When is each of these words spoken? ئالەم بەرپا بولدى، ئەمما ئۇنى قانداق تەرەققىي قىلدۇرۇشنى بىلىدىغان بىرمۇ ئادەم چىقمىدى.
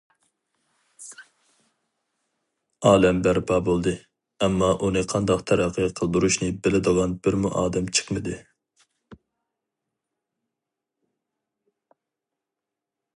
ئالەم 2.91 3.19
بەرپا 3.27 3.59
بولدى، 3.67 3.93
ئەمما 4.47 4.69
ئۇنى 4.87 5.05
قانداق 5.13 5.45
تەرەققىي 5.53 5.91
قىلدۇرۇشنى 6.01 6.49
بىلىدىغان 6.69 7.15
بىرمۇ 7.29 7.53
ئادەم 7.61 7.95
چىقمىدى. 7.99 8.41